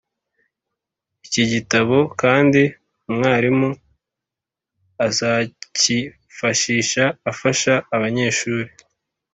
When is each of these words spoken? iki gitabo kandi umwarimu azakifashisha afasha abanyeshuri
iki 1.25 1.43
gitabo 1.51 1.97
kandi 2.21 2.61
umwarimu 3.11 3.69
azakifashisha 5.05 7.03
afasha 7.31 7.73
abanyeshuri 7.95 8.71